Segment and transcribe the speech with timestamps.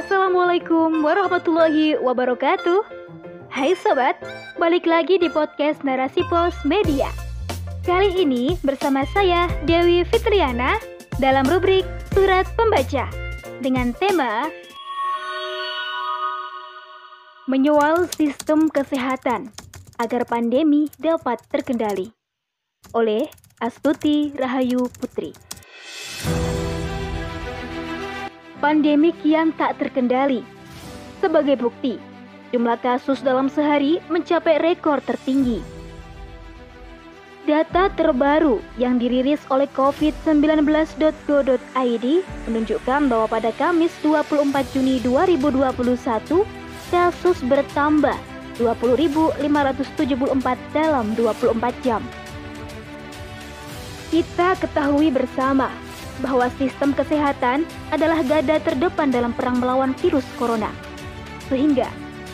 [0.00, 2.88] Assalamualaikum warahmatullahi wabarakatuh.
[3.52, 4.16] Hai sobat,
[4.56, 7.12] balik lagi di podcast Narasi Pos Media.
[7.84, 10.80] Kali ini bersama saya Dewi Fitriana
[11.20, 11.84] dalam rubrik
[12.16, 13.12] Surat Pembaca
[13.60, 14.48] dengan tema
[17.44, 19.52] Menyoal Sistem Kesehatan
[20.00, 22.08] agar pandemi dapat terkendali
[22.96, 23.28] oleh
[23.60, 25.49] Astuti Rahayu Putri.
[28.60, 30.44] Pandemi kian tak terkendali.
[31.24, 31.96] Sebagai bukti,
[32.52, 35.64] jumlah kasus dalam sehari mencapai rekor tertinggi.
[37.48, 42.06] Data terbaru yang dirilis oleh covid19.go.id
[42.52, 46.44] menunjukkan bahwa pada Kamis 24 Juni 2021,
[46.92, 48.18] kasus bertambah
[48.60, 49.40] 20.574
[50.76, 52.04] dalam 24 jam.
[54.12, 55.72] Kita ketahui bersama
[56.20, 60.70] bahwa sistem kesehatan adalah gada terdepan dalam perang melawan virus corona.
[61.48, 61.88] Sehingga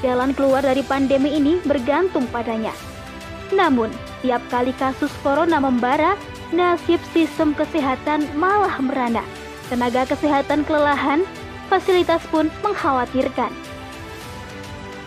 [0.05, 2.75] jalan keluar dari pandemi ini bergantung padanya.
[3.55, 3.89] Namun,
[4.21, 6.19] tiap kali kasus corona membara,
[6.51, 9.23] nasib sistem kesehatan malah merana.
[9.71, 11.23] Tenaga kesehatan kelelahan,
[11.71, 13.51] fasilitas pun mengkhawatirkan.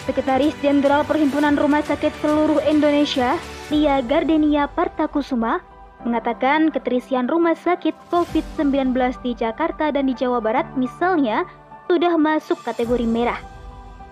[0.09, 3.38] Sekretaris Jenderal Perhimpunan Rumah Sakit Seluruh Indonesia,
[3.69, 5.61] Lia Gardenia Partakusuma,
[6.03, 11.44] mengatakan keterisian rumah sakit COVID-19 di Jakarta dan di Jawa Barat misalnya
[11.91, 13.39] sudah masuk kategori merah.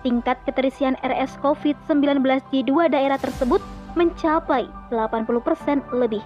[0.04, 2.22] Tingkat keterisian RS COVID-19
[2.52, 3.62] di dua daerah tersebut
[3.98, 6.22] mencapai 80% lebih.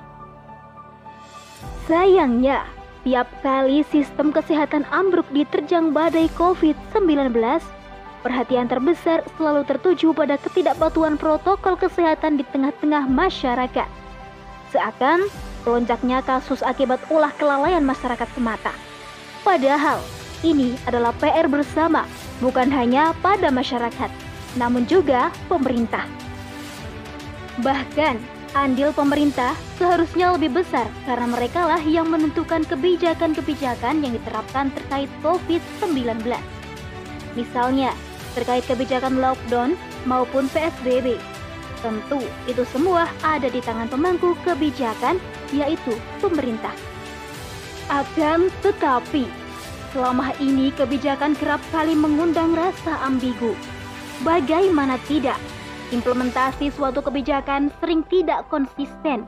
[1.87, 2.67] Sayangnya,
[3.03, 7.33] tiap kali sistem kesehatan ambruk diterjang badai COVID-19,
[8.23, 13.89] perhatian terbesar selalu tertuju pada ketidakpatuhan protokol kesehatan di tengah-tengah masyarakat.
[14.71, 15.27] Seakan
[15.63, 18.75] Lonjaknya kasus akibat ulah kelalaian masyarakat semata.
[19.47, 20.03] Padahal,
[20.43, 22.03] ini adalah PR bersama,
[22.43, 24.11] bukan hanya pada masyarakat,
[24.59, 26.03] namun juga pemerintah.
[27.63, 28.19] Bahkan,
[28.59, 36.27] andil pemerintah seharusnya lebih besar karena mereka lah yang menentukan kebijakan-kebijakan yang diterapkan terkait COVID-19.
[37.39, 37.95] Misalnya,
[38.35, 41.32] terkait kebijakan lockdown maupun PSBB
[41.83, 45.19] Tentu itu semua ada di tangan pemangku kebijakan
[45.51, 46.73] yaitu pemerintah.
[47.91, 49.27] Akan tetapi,
[49.91, 53.53] selama ini kebijakan kerap kali mengundang rasa ambigu.
[54.23, 55.37] Bagaimana tidak,
[55.91, 59.27] implementasi suatu kebijakan sering tidak konsisten.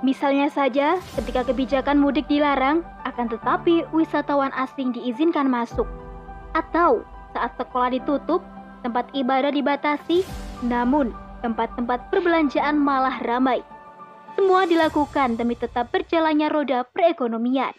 [0.00, 5.84] Misalnya saja, ketika kebijakan mudik dilarang, akan tetapi wisatawan asing diizinkan masuk.
[6.56, 7.04] Atau
[7.36, 8.40] saat sekolah ditutup,
[8.80, 10.24] tempat ibadah dibatasi,
[10.64, 13.64] namun tempat-tempat perbelanjaan malah ramai.
[14.38, 17.74] Semua dilakukan demi tetap berjalannya roda perekonomian.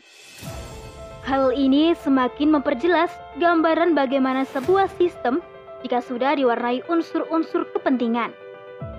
[1.21, 5.39] Hal ini semakin memperjelas gambaran bagaimana sebuah sistem
[5.85, 8.33] jika sudah diwarnai unsur-unsur kepentingan,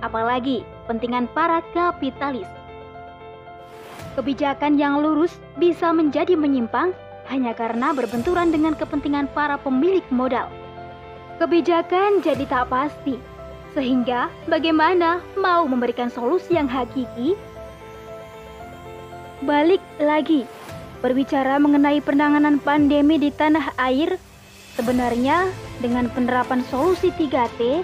[0.02, 2.46] apalagi kepentingan para kapitalis.
[4.18, 6.94] Kebijakan yang lurus bisa menjadi menyimpang
[7.30, 10.50] hanya karena berbenturan dengan kepentingan para pemilik modal.
[11.40, 13.16] Kebijakan jadi tak pasti
[13.72, 17.36] sehingga bagaimana mau memberikan solusi yang hakiki?
[19.42, 20.46] Balik lagi,
[21.02, 24.14] berbicara mengenai penanganan pandemi di tanah air,
[24.78, 25.50] sebenarnya
[25.82, 27.82] dengan penerapan solusi 3T,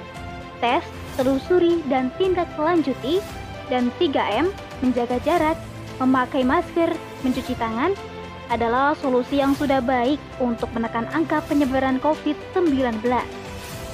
[0.62, 0.84] tes,
[1.18, 3.18] telusuri, dan tindak lanjuti,
[3.66, 5.58] dan 3M, menjaga jarak,
[5.98, 6.94] memakai masker,
[7.26, 7.90] mencuci tangan,
[8.48, 13.02] adalah solusi yang sudah baik untuk menekan angka penyebaran COVID-19.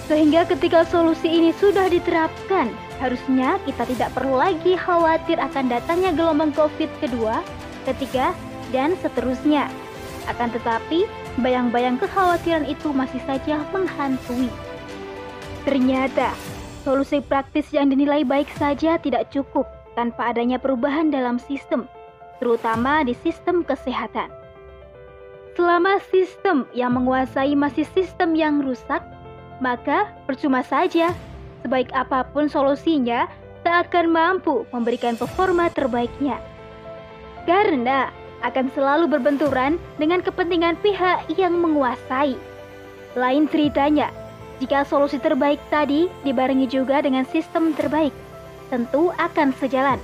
[0.05, 2.69] Sehingga ketika solusi ini sudah diterapkan,
[3.01, 7.41] harusnya kita tidak perlu lagi khawatir akan datangnya gelombang COVID kedua,
[7.89, 8.37] ketiga,
[8.69, 9.73] dan seterusnya.
[10.29, 11.09] Akan tetapi,
[11.41, 14.53] bayang-bayang kekhawatiran itu masih saja menghantui.
[15.65, 16.37] Ternyata,
[16.85, 19.65] solusi praktis yang dinilai baik saja tidak cukup
[19.97, 21.89] tanpa adanya perubahan dalam sistem,
[22.45, 24.29] terutama di sistem kesehatan.
[25.57, 29.01] Selama sistem yang menguasai masih sistem yang rusak,
[29.63, 31.13] maka percuma saja.
[31.65, 33.25] Sebaik apa pun solusinya,
[33.65, 36.37] tak akan mampu memberikan performa terbaiknya.
[37.49, 38.13] Karena
[38.45, 42.37] akan selalu berbenturan dengan kepentingan pihak yang menguasai.
[43.17, 44.13] Lain ceritanya,
[44.61, 48.13] jika solusi terbaik tadi dibarengi juga dengan sistem terbaik,
[48.69, 49.97] tentu akan sejalan.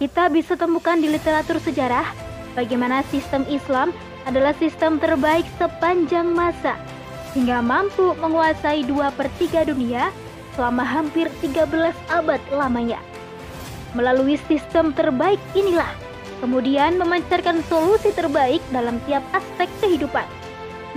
[0.00, 2.08] Kita bisa temukan di literatur sejarah
[2.56, 3.92] bagaimana sistem Islam
[4.24, 6.80] adalah sistem terbaik sepanjang masa
[7.34, 10.10] hingga mampu menguasai dua per 3 dunia
[10.58, 12.98] selama hampir 13 abad lamanya.
[13.94, 15.90] Melalui sistem terbaik inilah,
[16.42, 20.26] kemudian memancarkan solusi terbaik dalam tiap aspek kehidupan.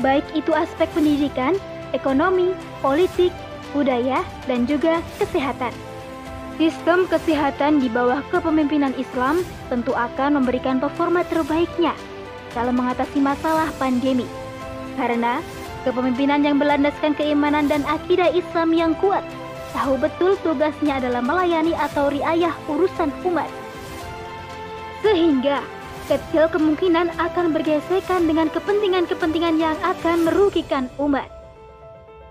[0.01, 1.57] Baik itu aspek pendidikan,
[1.93, 3.33] ekonomi, politik,
[3.73, 5.73] budaya, dan juga kesehatan.
[6.57, 9.41] Sistem kesehatan di bawah kepemimpinan Islam
[9.73, 11.97] tentu akan memberikan performa terbaiknya
[12.53, 14.29] dalam mengatasi masalah pandemi.
[14.93, 15.41] Karena
[15.83, 19.23] kepemimpinan yang berlandaskan keimanan dan akidah Islam yang kuat
[19.73, 23.49] tahu betul tugasnya adalah melayani atau riayah urusan umat.
[25.01, 25.59] Sehingga
[26.07, 31.27] kecil kemungkinan akan bergesekan dengan kepentingan-kepentingan yang akan merugikan umat.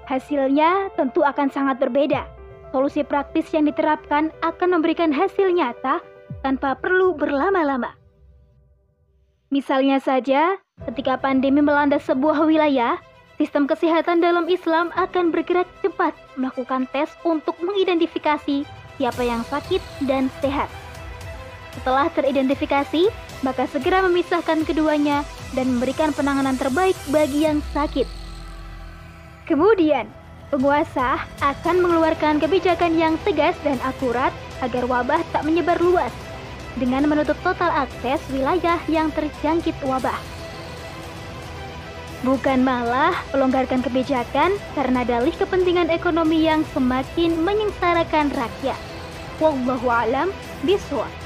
[0.07, 2.25] Hasilnya tentu akan sangat berbeda
[2.73, 6.01] solusi praktis yang diterapkan akan memberikan hasil nyata
[6.41, 7.93] tanpa perlu berlama-lama.
[9.53, 10.57] Misalnya saja,
[10.89, 12.97] ketika pandemi melanda sebuah wilayah,
[13.43, 18.63] sistem kesehatan dalam Islam akan bergerak cepat melakukan tes untuk mengidentifikasi
[18.95, 20.71] siapa yang sakit dan sehat.
[21.75, 23.11] Setelah teridentifikasi,
[23.43, 25.27] maka segera memisahkan keduanya
[25.59, 28.07] dan memberikan penanganan terbaik bagi yang sakit.
[29.51, 30.07] Kemudian,
[30.53, 34.29] Penguasa akan mengeluarkan kebijakan yang tegas dan akurat
[34.61, 36.13] agar wabah tak menyebar luas
[36.77, 40.42] dengan menutup total akses wilayah yang terjangkit wabah.
[42.23, 48.79] Bukan malah melonggarkan kebijakan karena dalih kepentingan ekonomi yang semakin menyengsarakan rakyat.
[49.43, 50.31] Wallahu alam
[50.63, 51.22] biswab.